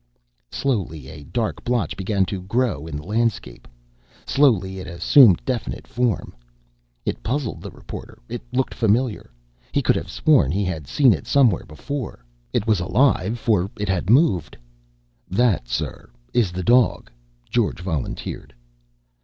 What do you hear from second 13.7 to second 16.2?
it had moved. "That, sir,